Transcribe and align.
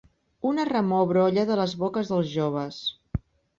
Una 0.51 0.63
remor 0.69 1.05
brolla 1.11 1.45
de 1.51 1.59
les 1.61 1.77
boques 1.83 2.11
dels 2.15 2.35
joves. 2.39 2.83